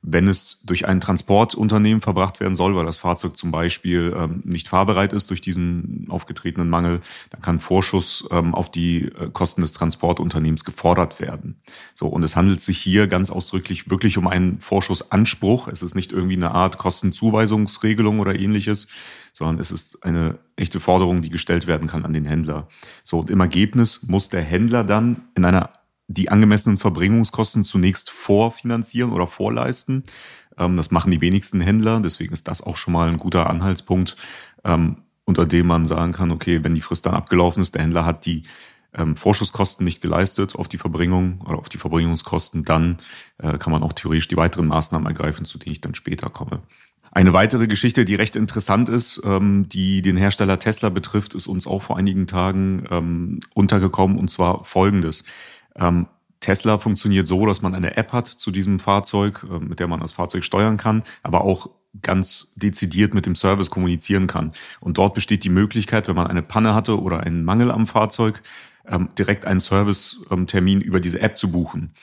Wenn 0.02 0.30
es 0.30 0.62
durch 0.64 0.88
ein 0.88 1.02
Transportunternehmen 1.02 2.02
verbracht 2.02 2.40
werden 2.40 2.56
soll, 2.56 2.76
weil 2.76 2.86
das 2.86 2.98
Fahrzeug 2.98 3.38
zum 3.38 3.52
Beispiel 3.52 4.16
ähm, 4.16 4.42
nicht 4.46 4.70
fahrbereit 4.70 5.12
ist 5.12 5.30
durch 5.30 5.42
diesen 5.42 6.08
aufgetretenen 6.10 6.70
Mangel, 6.70 7.02
dann 7.32 7.42
kann 7.42 7.60
Vorschuss 7.60 8.28
ähm, 8.32 8.56
auf 8.56 8.72
die 8.72 9.06
äh, 9.06 9.30
Kosten 9.34 9.62
des 9.62 9.74
Transportunternehmens 9.74 10.64
gefordert 10.64 11.20
werden. 11.20 11.60
So, 11.96 12.08
und 12.08 12.24
es 12.24 12.38
handelt 12.38 12.62
sich 12.62 12.78
hier 12.78 13.08
ganz 13.08 13.30
ausdrücklich 13.30 13.90
wirklich 13.90 14.18
um 14.18 14.28
einen 14.28 14.62
Vorschussanspruch. 14.62 15.68
Es 15.68 15.82
ist 15.82 15.96
nicht 15.96 16.14
irgendwie 16.14 16.38
eine 16.38 16.52
Art 16.52 16.78
Kostenzuweisungsregelung 16.78 18.20
oder 18.20 18.40
ähnliches, 18.40 18.88
sondern 19.34 19.60
es 19.60 19.72
ist 19.72 20.04
eine 20.04 20.40
echte 20.56 20.80
Forderung, 20.80 21.22
die 21.22 21.30
gestellt 21.30 21.68
werden 21.68 21.88
kann 21.88 22.06
an 22.06 22.14
den 22.14 22.26
Händler. 22.26 22.68
So, 23.04 23.20
und 23.20 23.30
im 23.30 23.40
Ergebnis 23.40 24.04
muss 24.04 24.30
der 24.30 24.42
Händler 24.42 24.84
dann 24.84 25.28
in 25.36 25.46
einer 25.46 25.72
die 26.10 26.30
angemessenen 26.30 26.78
Verbringungskosten 26.78 27.64
zunächst 27.64 28.10
vorfinanzieren 28.10 29.12
oder 29.12 29.28
vorleisten. 29.28 30.04
Ähm, 30.58 30.76
das 30.76 30.92
machen 30.92 31.12
die 31.12 31.22
wenigsten 31.22 31.62
Händler, 31.62 32.02
deswegen 32.02 32.34
ist 32.34 32.48
das 32.48 32.62
auch 32.62 32.78
schon 32.78 32.94
mal 32.94 33.08
ein 33.08 33.18
guter 33.18 33.50
Anhaltspunkt, 33.50 34.18
ähm, 34.66 34.98
unter 35.24 35.46
dem 35.46 35.68
man 35.68 35.86
sagen 35.86 36.12
kann, 36.12 36.32
okay, 36.32 36.64
wenn 36.64 36.76
die 36.76 36.82
Frist 36.82 37.06
dann 37.06 37.14
abgelaufen 37.14 37.62
ist, 37.62 37.76
der 37.76 37.84
Händler 37.84 38.06
hat 38.06 38.26
die 38.26 38.44
ähm, 38.96 39.16
Vorschusskosten 39.16 39.86
nicht 39.86 40.02
geleistet 40.02 40.56
auf 40.56 40.68
die 40.68 40.80
Verbringung 40.80 41.42
oder 41.48 41.60
auf 41.60 41.70
die 41.70 41.78
Verbringungskosten, 41.78 42.66
dann 42.66 42.98
äh, 43.38 43.60
kann 43.60 43.72
man 43.72 43.84
auch 43.84 43.94
theoretisch 43.94 44.28
die 44.28 44.38
weiteren 44.38 44.66
Maßnahmen 44.66 45.08
ergreifen, 45.08 45.46
zu 45.46 45.60
denen 45.60 45.74
ich 45.74 45.82
dann 45.82 45.94
später 45.94 46.32
komme. 46.32 46.64
Eine 47.12 47.34
weitere 47.34 47.68
Geschichte, 47.68 48.04
die 48.04 48.16
recht 48.16 48.36
interessant 48.36 48.88
ist, 48.88 49.20
die 49.26 50.04
den 50.04 50.16
Hersteller 50.16 50.60
Tesla 50.60 50.90
betrifft, 50.90 51.34
ist 51.34 51.48
uns 51.48 51.66
auch 51.66 51.82
vor 51.82 51.98
einigen 51.98 52.28
Tagen 52.28 53.40
untergekommen 53.56 54.20
und 54.20 54.30
zwar 54.30 54.64
folgendes. 54.64 55.24
Ähm, 55.80 56.08
Tesla 56.40 56.78
funktioniert 56.78 57.28
so, 57.28 57.46
dass 57.46 57.62
man 57.62 57.76
eine 57.76 57.98
App 57.98 58.14
hat 58.14 58.28
zu 58.28 58.52
diesem 58.52 58.80
Fahrzeug, 58.80 59.46
äh, 59.50 59.60
mit 59.60 59.80
der 59.80 59.88
man 59.88 60.00
das 60.00 60.12
Fahrzeug 60.12 60.44
steuern 60.44 60.78
kann, 60.78 61.04
aber 61.24 61.42
auch 61.42 61.70
ganz 62.02 62.52
dezidiert 62.56 63.14
mit 63.14 63.26
dem 63.26 63.36
Service 63.36 63.72
kommunizieren 63.72 64.28
kann. 64.28 64.54
Und 64.80 64.98
dort 64.98 65.16
besteht 65.16 65.44
die 65.44 65.50
Möglichkeit, 65.50 66.08
wenn 66.08 66.16
man 66.16 66.28
eine 66.28 66.44
Panne 66.44 66.76
hatte 66.76 67.02
oder 67.02 67.22
einen 67.22 67.44
Mangel 67.44 67.72
am 67.72 67.88
Fahrzeug, 67.88 68.42
ähm, 68.88 69.10
direkt 69.18 69.46
einen 69.46 69.60
Servicetermin 69.60 70.82
über 70.82 71.00
diese 71.00 71.22
App 71.22 71.38
zu 71.38 71.52
buchen. 71.52 71.94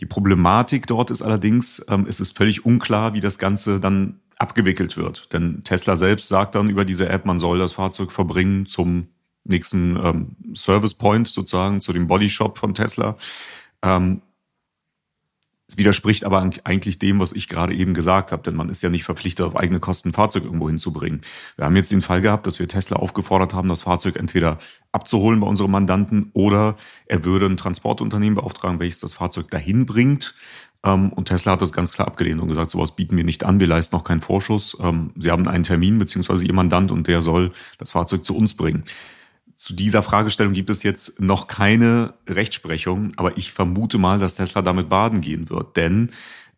Die 0.00 0.06
Problematik 0.06 0.86
dort 0.86 1.10
ist 1.10 1.22
allerdings, 1.22 1.84
ähm, 1.88 2.06
es 2.08 2.20
ist 2.20 2.36
völlig 2.36 2.64
unklar, 2.64 3.14
wie 3.14 3.20
das 3.20 3.38
Ganze 3.38 3.80
dann 3.80 4.20
abgewickelt 4.36 4.96
wird. 4.96 5.32
Denn 5.32 5.64
Tesla 5.64 5.96
selbst 5.96 6.28
sagt 6.28 6.54
dann 6.54 6.68
über 6.68 6.84
diese 6.84 7.08
App, 7.08 7.24
man 7.24 7.38
soll 7.38 7.58
das 7.58 7.72
Fahrzeug 7.72 8.12
verbringen 8.12 8.66
zum 8.66 9.08
nächsten 9.48 9.96
ähm, 9.96 10.36
Service 10.54 10.94
Point 10.94 11.28
sozusagen 11.28 11.80
zu 11.80 11.92
dem 11.92 12.06
Bodyshop 12.06 12.58
von 12.58 12.74
Tesla. 12.74 13.16
Ähm, 13.82 14.22
es 15.68 15.76
widerspricht 15.76 16.24
aber 16.24 16.48
eigentlich 16.62 17.00
dem, 17.00 17.18
was 17.18 17.32
ich 17.32 17.48
gerade 17.48 17.74
eben 17.74 17.92
gesagt 17.92 18.30
habe, 18.30 18.42
denn 18.44 18.54
man 18.54 18.68
ist 18.68 18.82
ja 18.82 18.88
nicht 18.88 19.02
verpflichtet, 19.02 19.44
auf 19.44 19.56
eigene 19.56 19.80
Kosten 19.80 20.10
ein 20.10 20.12
Fahrzeug 20.12 20.44
irgendwo 20.44 20.68
hinzubringen. 20.68 21.22
Wir 21.56 21.64
haben 21.64 21.74
jetzt 21.74 21.90
den 21.90 22.02
Fall 22.02 22.20
gehabt, 22.20 22.46
dass 22.46 22.60
wir 22.60 22.68
Tesla 22.68 22.96
aufgefordert 22.96 23.52
haben, 23.52 23.68
das 23.68 23.82
Fahrzeug 23.82 24.14
entweder 24.14 24.58
abzuholen 24.92 25.40
bei 25.40 25.46
unserem 25.48 25.72
Mandanten 25.72 26.30
oder 26.34 26.76
er 27.06 27.24
würde 27.24 27.46
ein 27.46 27.56
Transportunternehmen 27.56 28.36
beauftragen, 28.36 28.78
welches 28.78 29.00
das 29.00 29.14
Fahrzeug 29.14 29.50
dahin 29.50 29.86
bringt. 29.86 30.36
Ähm, 30.84 31.12
und 31.12 31.26
Tesla 31.26 31.52
hat 31.52 31.62
das 31.62 31.72
ganz 31.72 31.92
klar 31.92 32.06
abgelehnt 32.06 32.40
und 32.40 32.46
gesagt, 32.46 32.70
sowas 32.70 32.94
bieten 32.94 33.16
wir 33.16 33.24
nicht 33.24 33.42
an, 33.42 33.58
wir 33.58 33.66
leisten 33.66 33.96
noch 33.96 34.04
keinen 34.04 34.20
Vorschuss. 34.20 34.76
Ähm, 34.80 35.10
sie 35.16 35.32
haben 35.32 35.48
einen 35.48 35.64
Termin 35.64 35.98
beziehungsweise 35.98 36.46
ihr 36.46 36.54
Mandant 36.54 36.92
und 36.92 37.08
der 37.08 37.22
soll 37.22 37.50
das 37.78 37.90
Fahrzeug 37.90 38.24
zu 38.24 38.36
uns 38.36 38.54
bringen. 38.54 38.84
Zu 39.56 39.74
dieser 39.74 40.02
Fragestellung 40.02 40.52
gibt 40.52 40.70
es 40.70 40.82
jetzt 40.82 41.18
noch 41.20 41.46
keine 41.48 42.14
Rechtsprechung, 42.28 43.12
aber 43.16 43.38
ich 43.38 43.52
vermute 43.52 43.98
mal, 43.98 44.18
dass 44.18 44.36
Tesla 44.36 44.62
damit 44.62 44.88
baden 44.88 45.22
gehen 45.22 45.48
wird. 45.50 45.76
Denn 45.76 46.12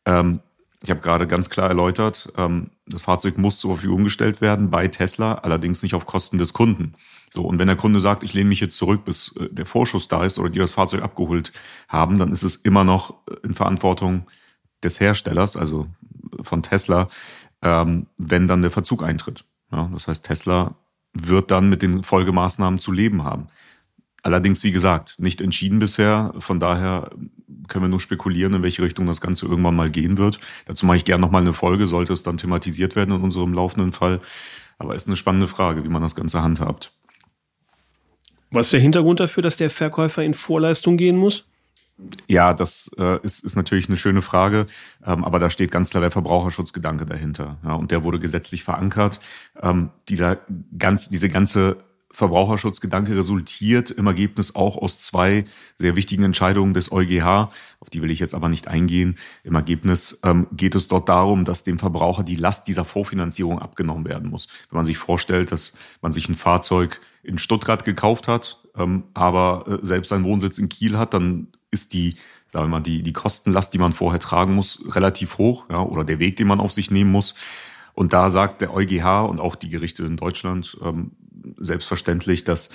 ähm, 0.04 0.40
Ich 0.82 0.90
habe 0.90 1.00
gerade 1.00 1.26
ganz 1.26 1.50
klar 1.50 1.68
erläutert, 1.68 2.32
ähm, 2.36 2.70
das 2.86 3.02
Fahrzeug 3.02 3.36
muss 3.36 3.58
zur 3.58 3.74
Verfügung 3.74 4.04
gestellt 4.04 4.40
werden 4.40 4.70
bei 4.70 4.86
Tesla, 4.86 5.34
allerdings 5.34 5.82
nicht 5.82 5.94
auf 5.94 6.06
Kosten 6.06 6.38
des 6.38 6.52
Kunden. 6.52 6.94
So, 7.34 7.42
und 7.42 7.58
wenn 7.58 7.66
der 7.66 7.76
Kunde 7.76 8.00
sagt, 8.00 8.22
ich 8.22 8.32
lehne 8.32 8.48
mich 8.48 8.60
jetzt 8.60 8.76
zurück, 8.76 9.04
bis 9.04 9.34
äh, 9.36 9.48
der 9.50 9.66
Vorschuss 9.66 10.06
da 10.06 10.24
ist 10.24 10.38
oder 10.38 10.50
die 10.50 10.60
das 10.60 10.72
Fahrzeug 10.72 11.02
abgeholt 11.02 11.52
haben, 11.88 12.18
dann 12.18 12.30
ist 12.30 12.44
es 12.44 12.56
immer 12.56 12.84
noch 12.84 13.14
in 13.42 13.54
Verantwortung 13.54 14.28
des 14.84 15.00
Herstellers, 15.00 15.56
also 15.56 15.88
von 16.42 16.62
Tesla, 16.62 17.08
ähm, 17.62 18.06
wenn 18.16 18.46
dann 18.46 18.62
der 18.62 18.70
Verzug 18.70 19.02
eintritt. 19.02 19.44
Ja, 19.72 19.90
das 19.92 20.06
heißt, 20.06 20.24
Tesla 20.24 20.76
wird 21.12 21.50
dann 21.50 21.68
mit 21.68 21.82
den 21.82 22.02
Folgemaßnahmen 22.02 22.78
zu 22.78 22.92
leben 22.92 23.24
haben. 23.24 23.48
Allerdings, 24.22 24.64
wie 24.64 24.72
gesagt, 24.72 25.20
nicht 25.20 25.40
entschieden 25.40 25.78
bisher. 25.78 26.34
Von 26.38 26.60
daher 26.60 27.10
können 27.68 27.84
wir 27.84 27.88
nur 27.88 28.00
spekulieren, 28.00 28.54
in 28.54 28.62
welche 28.62 28.82
Richtung 28.82 29.06
das 29.06 29.20
Ganze 29.20 29.46
irgendwann 29.46 29.76
mal 29.76 29.90
gehen 29.90 30.18
wird. 30.18 30.40
Dazu 30.66 30.86
mache 30.86 30.96
ich 30.96 31.04
gerne 31.04 31.20
nochmal 31.20 31.42
eine 31.42 31.52
Folge, 31.52 31.86
sollte 31.86 32.12
es 32.12 32.22
dann 32.22 32.36
thematisiert 32.36 32.96
werden 32.96 33.14
in 33.14 33.22
unserem 33.22 33.52
laufenden 33.52 33.92
Fall. 33.92 34.20
Aber 34.78 34.94
ist 34.94 35.06
eine 35.06 35.16
spannende 35.16 35.48
Frage, 35.48 35.84
wie 35.84 35.88
man 35.88 36.02
das 36.02 36.14
Ganze 36.14 36.42
handhabt. 36.42 36.92
Was 38.50 38.68
ist 38.68 38.72
der 38.72 38.80
Hintergrund 38.80 39.20
dafür, 39.20 39.42
dass 39.42 39.56
der 39.56 39.70
Verkäufer 39.70 40.24
in 40.24 40.34
Vorleistung 40.34 40.96
gehen 40.96 41.16
muss? 41.16 41.47
Ja, 42.28 42.54
das 42.54 42.90
äh, 42.96 43.18
ist, 43.22 43.44
ist 43.44 43.56
natürlich 43.56 43.88
eine 43.88 43.96
schöne 43.96 44.22
Frage, 44.22 44.66
ähm, 45.04 45.24
aber 45.24 45.38
da 45.40 45.50
steht 45.50 45.72
ganz 45.72 45.90
klar 45.90 46.00
der 46.00 46.12
Verbraucherschutzgedanke 46.12 47.06
dahinter. 47.06 47.58
Ja, 47.64 47.74
und 47.74 47.90
der 47.90 48.04
wurde 48.04 48.20
gesetzlich 48.20 48.62
verankert. 48.62 49.20
Ähm, 49.60 49.90
dieser 50.08 50.38
ganz, 50.78 51.08
diese 51.08 51.28
ganze 51.28 51.78
Verbraucherschutzgedanke 52.10 53.16
resultiert 53.16 53.90
im 53.90 54.06
Ergebnis 54.06 54.54
auch 54.54 54.76
aus 54.76 54.98
zwei 54.98 55.44
sehr 55.76 55.94
wichtigen 55.94 56.24
Entscheidungen 56.24 56.72
des 56.72 56.90
EuGH, 56.90 57.50
auf 57.80 57.90
die 57.90 58.00
will 58.00 58.10
ich 58.10 58.18
jetzt 58.18 58.34
aber 58.34 58.48
nicht 58.48 58.66
eingehen. 58.66 59.18
Im 59.44 59.54
Ergebnis 59.54 60.20
ähm, 60.24 60.46
geht 60.52 60.74
es 60.74 60.88
dort 60.88 61.08
darum, 61.08 61.44
dass 61.44 61.64
dem 61.64 61.78
Verbraucher 61.78 62.22
die 62.22 62.36
Last 62.36 62.66
dieser 62.66 62.84
Vorfinanzierung 62.84 63.58
abgenommen 63.58 64.04
werden 64.04 64.30
muss. 64.30 64.48
Wenn 64.70 64.78
man 64.78 64.86
sich 64.86 64.98
vorstellt, 64.98 65.52
dass 65.52 65.76
man 66.00 66.12
sich 66.12 66.28
ein 66.28 66.34
Fahrzeug 66.34 67.00
in 67.22 67.38
Stuttgart 67.38 67.84
gekauft 67.84 68.26
hat, 68.26 68.62
ähm, 68.76 69.04
aber 69.14 69.66
äh, 69.68 69.86
selbst 69.86 70.08
seinen 70.08 70.24
Wohnsitz 70.24 70.58
in 70.58 70.68
Kiel 70.68 70.96
hat, 70.96 71.12
dann 71.12 71.48
ist 71.70 71.92
die, 71.92 72.16
sagen 72.48 72.66
wir 72.66 72.78
mal, 72.78 72.80
die, 72.80 73.02
die 73.02 73.12
Kostenlast, 73.12 73.72
die 73.74 73.78
man 73.78 73.92
vorher 73.92 74.20
tragen 74.20 74.54
muss, 74.54 74.82
relativ 74.88 75.38
hoch, 75.38 75.66
ja, 75.70 75.80
oder 75.80 76.04
der 76.04 76.18
Weg, 76.18 76.36
den 76.36 76.48
man 76.48 76.60
auf 76.60 76.72
sich 76.72 76.90
nehmen 76.90 77.12
muss. 77.12 77.34
Und 77.94 78.12
da 78.12 78.30
sagt 78.30 78.60
der 78.60 78.72
EuGH 78.72 79.28
und 79.28 79.40
auch 79.40 79.56
die 79.56 79.68
Gerichte 79.68 80.04
in 80.04 80.16
Deutschland 80.16 80.76
ähm, 80.82 81.12
selbstverständlich, 81.58 82.44
dass 82.44 82.70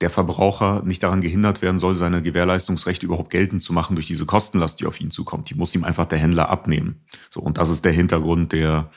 der 0.00 0.10
Verbraucher 0.10 0.82
nicht 0.84 1.02
daran 1.02 1.22
gehindert 1.22 1.62
werden 1.62 1.78
soll, 1.78 1.94
seine 1.94 2.22
Gewährleistungsrechte 2.22 3.06
überhaupt 3.06 3.30
geltend 3.30 3.62
zu 3.62 3.72
machen 3.72 3.96
durch 3.96 4.06
diese 4.06 4.26
Kostenlast, 4.26 4.80
die 4.80 4.86
auf 4.86 5.00
ihn 5.00 5.10
zukommt. 5.10 5.48
Die 5.48 5.54
muss 5.54 5.74
ihm 5.74 5.84
einfach 5.84 6.04
der 6.04 6.18
Händler 6.18 6.50
abnehmen. 6.50 7.00
So, 7.30 7.40
und 7.40 7.56
das 7.56 7.70
ist 7.70 7.84
der 7.84 7.92
Hintergrund, 7.92 8.52
der, 8.52 8.90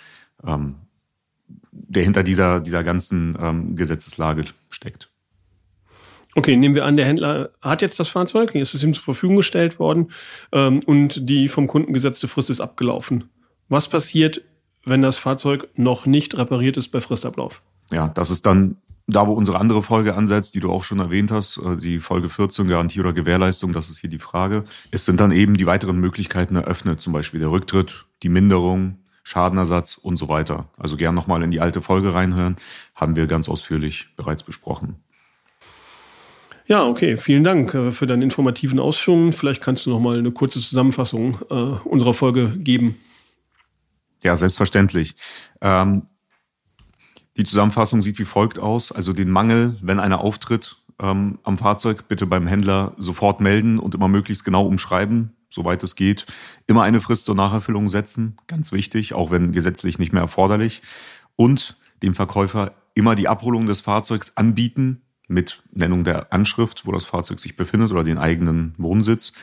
ähm, 0.46 0.76
der 1.72 2.04
hinter 2.04 2.24
dieser, 2.24 2.60
dieser 2.60 2.84
ganzen 2.84 3.38
ähm, 3.40 3.76
Gesetzeslage 3.78 4.46
steckt. 4.70 5.10
Okay, 6.36 6.56
nehmen 6.56 6.76
wir 6.76 6.86
an, 6.86 6.96
der 6.96 7.06
Händler 7.06 7.50
hat 7.62 7.82
jetzt 7.82 8.00
das 8.00 8.08
Fahrzeug, 8.08 8.54
ist 8.54 8.76
es 8.76 8.84
ihm 8.84 8.94
zur 8.94 9.04
Verfügung 9.04 9.38
gestellt 9.38 9.80
worden 9.80 10.12
ähm, 10.52 10.82
und 10.86 11.28
die 11.30 11.50
vom 11.50 11.68
Kunden 11.68 11.92
gesetzte 11.92 12.28
Frist 12.28 12.50
ist 12.50 12.62
abgelaufen. 12.62 13.30
Was 13.68 13.88
passiert, 13.88 14.42
wenn 14.86 15.02
das 15.02 15.18
Fahrzeug 15.18 15.68
noch 15.76 16.06
nicht 16.06 16.38
repariert 16.38 16.78
ist 16.78 16.90
bei 16.90 17.02
Fristablauf. 17.02 17.62
Ja, 17.92 18.10
das 18.10 18.32
ist 18.32 18.46
dann 18.46 18.78
da, 19.08 19.26
wo 19.28 19.34
unsere 19.34 19.60
andere 19.60 19.82
Folge 19.82 20.16
ansetzt, 20.16 20.54
die 20.54 20.60
du 20.60 20.72
auch 20.72 20.84
schon 20.84 21.00
erwähnt 21.00 21.32
hast, 21.32 21.58
äh, 21.58 21.78
die 21.78 22.00
Folge 22.00 22.30
14, 22.30 22.68
Garantie 22.68 23.00
oder 23.00 23.14
Gewährleistung, 23.14 23.74
das 23.74 23.90
ist 23.90 24.00
hier 24.00 24.10
die 24.10 24.20
Frage. 24.20 24.66
Es 24.92 25.06
sind 25.06 25.20
dann 25.20 25.32
eben 25.32 25.56
die 25.56 25.66
weiteren 25.66 25.98
Möglichkeiten 25.98 26.56
eröffnet, 26.56 27.02
zum 27.02 27.14
Beispiel 27.14 27.40
der 27.40 27.52
Rücktritt, 27.52 28.06
die 28.22 28.30
Minderung, 28.30 29.00
Schadenersatz 29.24 29.98
und 29.98 30.18
so 30.18 30.30
weiter. 30.30 30.70
Also 30.78 30.96
gern 30.96 31.16
nochmal 31.16 31.44
in 31.44 31.52
die 31.52 31.60
alte 31.60 31.82
Folge 31.82 32.14
reinhören, 32.14 32.58
haben 32.96 33.16
wir 33.16 33.28
ganz 33.28 33.50
ausführlich 33.50 34.10
bereits 34.16 34.44
besprochen. 34.44 34.96
Ja, 36.70 36.86
okay, 36.86 37.18
vielen 37.18 37.44
Dank 37.44 37.74
äh, 37.74 37.92
für 37.92 38.06
deine 38.06 38.24
informativen 38.24 38.78
Ausführungen. 38.80 39.34
Vielleicht 39.34 39.60
kannst 39.60 39.88
du 39.88 39.90
nochmal 39.90 40.20
eine 40.20 40.32
kurze 40.32 40.60
Zusammenfassung 40.60 41.40
äh, 41.50 41.54
unserer 41.54 42.14
Folge 42.14 42.50
geben. 42.60 42.96
Ja, 44.22 44.38
selbstverständlich. 44.38 45.16
Ähm, 45.62 46.04
die 47.38 47.44
Zusammenfassung 47.46 48.04
sieht 48.04 48.20
wie 48.20 48.26
folgt 48.26 48.60
aus. 48.60 48.92
Also 48.92 49.14
den 49.14 49.32
Mangel, 49.32 49.78
wenn 49.82 50.00
einer 50.00 50.22
auftritt 50.22 50.78
ähm, 51.02 51.40
am 51.42 51.58
Fahrzeug, 51.58 52.08
bitte 52.08 52.28
beim 52.28 52.46
Händler 52.46 52.94
sofort 52.98 53.42
melden 53.42 53.80
und 53.80 53.96
immer 53.96 54.08
möglichst 54.08 54.46
genau 54.46 54.64
umschreiben, 54.68 55.34
soweit 55.50 55.82
es 55.82 55.96
geht. 55.96 56.28
Immer 56.68 56.84
eine 56.84 57.02
Frist 57.02 57.26
zur 57.26 57.34
Nacherfüllung 57.34 57.90
setzen, 57.90 58.38
ganz 58.46 58.72
wichtig, 58.72 59.16
auch 59.16 59.32
wenn 59.32 59.54
gesetzlich 59.54 59.98
nicht 59.98 60.14
mehr 60.14 60.22
erforderlich. 60.22 60.84
Und 61.36 61.80
dem 62.04 62.14
Verkäufer 62.14 62.74
immer 62.94 63.16
die 63.16 63.28
Abholung 63.28 63.66
des 63.66 63.82
Fahrzeugs 63.82 64.38
anbieten 64.38 65.02
mit 65.30 65.64
Nennung 65.72 66.04
der 66.04 66.34
Anschrift, 66.34 66.86
wo 66.86 66.92
das 66.92 67.06
Fahrzeug 67.06 67.40
sich 67.40 67.56
befindet 67.56 67.92
oder 67.92 68.04
den 68.04 68.18
eigenen 68.18 68.74
Wohnsitz 68.78 69.34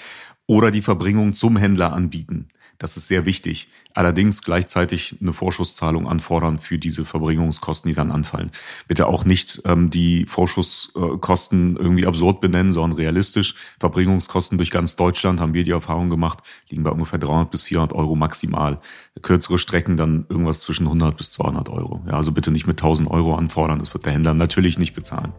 oder 0.47 0.71
die 0.71 0.83
Verbringung 0.83 1.35
zum 1.35 1.57
Händler 1.57 1.93
anbieten. 1.93 2.49
Das 2.79 2.97
ist 2.97 3.09
sehr 3.09 3.25
wichtig. 3.25 3.69
Allerdings 3.95 4.43
gleichzeitig 4.43 5.17
eine 5.21 5.33
Vorschusszahlung 5.33 6.07
anfordern 6.07 6.59
für 6.59 6.79
diese 6.79 7.07
Verbringungskosten, 7.07 7.89
die 7.89 7.95
dann 7.95 8.13
anfallen. 8.13 8.51
Bitte 8.87 9.07
auch 9.07 9.25
nicht 9.25 9.63
ähm, 9.65 9.89
die 9.89 10.27
Vorschusskosten 10.27 11.77
irgendwie 11.77 12.07
absurd 12.07 12.43
benennen, 12.43 12.73
sondern 12.73 12.99
realistisch. 12.99 13.55
Verbringungskosten 13.81 14.59
durch 14.59 14.71
ganz 14.71 14.97
Deutschland 14.97 15.41
haben 15.41 15.55
wir 15.55 15.65
die 15.65 15.71
Erfahrung 15.71 16.11
gemacht, 16.11 16.41
liegen 16.69 16.83
bei 16.83 16.91
ungefähr 16.91 17.19
300 17.19 17.51
bis 17.51 17.63
400 17.63 17.97
Euro 17.97 18.15
maximal. 18.15 18.81
Kürzere 19.23 19.59
Strecken 19.59 19.97
dann 19.97 20.27
irgendwas 20.29 20.61
zwischen 20.61 20.85
100 20.85 21.17
bis 21.17 21.31
200 21.31 21.71
Euro. 21.71 22.05
Ja, 22.07 22.13
also 22.13 22.33
bitte 22.33 22.51
nicht 22.51 22.67
mit 22.67 22.79
1000 22.79 23.11
Euro 23.11 23.35
anfordern. 23.37 23.79
Das 23.79 23.95
wird 23.95 24.05
der 24.05 24.13
Händler 24.13 24.35
natürlich 24.35 24.79
nicht 24.79 24.95
bezahlen. 24.95 25.33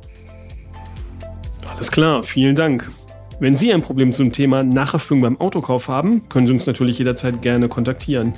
Alles 1.70 1.92
klar, 1.92 2.24
vielen 2.24 2.56
Dank. 2.56 2.90
Wenn 3.40 3.56
Sie 3.56 3.72
ein 3.72 3.84
Problem 3.84 4.14
zum 4.14 4.32
Thema 4.32 4.64
Nacherfüllung 4.64 5.22
beim 5.22 5.40
Autokauf 5.40 5.90
haben, 5.90 6.28
können 6.28 6.48
Sie 6.48 6.54
uns 6.54 6.66
natürlich 6.66 6.98
jederzeit 6.98 7.44
gerne 7.44 7.70
kontaktieren. 7.70 8.34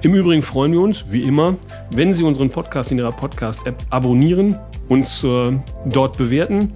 Im 0.00 0.14
Übrigen 0.14 0.40
freuen 0.40 0.72
wir 0.72 0.80
uns, 0.80 1.04
wie 1.10 1.24
immer, 1.24 1.56
wenn 1.90 2.14
Sie 2.14 2.22
unseren 2.22 2.48
Podcast 2.48 2.90
in 2.90 2.96
Ihrer 2.96 3.12
Podcast-App 3.12 3.76
abonnieren, 3.90 4.56
uns 4.88 5.22
äh, 5.22 5.52
dort 5.84 6.16
bewerten. 6.16 6.72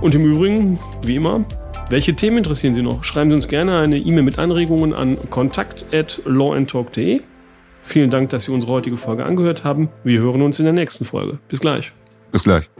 Und 0.00 0.14
im 0.14 0.22
Übrigen, 0.22 0.78
wie 1.02 1.16
immer, 1.16 1.44
welche 1.90 2.14
Themen 2.14 2.38
interessieren 2.38 2.74
Sie 2.74 2.82
noch? 2.82 3.04
Schreiben 3.04 3.28
Sie 3.30 3.36
uns 3.36 3.48
gerne 3.48 3.78
eine 3.78 3.98
E-Mail 3.98 4.22
mit 4.22 4.38
Anregungen 4.38 4.94
an 4.94 5.18
kontakt@lawandtalk.de. 5.28 7.20
Vielen 7.82 8.10
Dank, 8.10 8.30
dass 8.30 8.46
Sie 8.46 8.50
unsere 8.50 8.72
heutige 8.72 8.96
Folge 8.96 9.26
angehört 9.26 9.62
haben. 9.62 9.90
Wir 10.04 10.20
hören 10.20 10.40
uns 10.40 10.58
in 10.58 10.64
der 10.64 10.74
nächsten 10.74 11.04
Folge. 11.04 11.38
Bis 11.48 11.60
gleich. 11.60 11.92
Bis 12.32 12.42
gleich. 12.42 12.70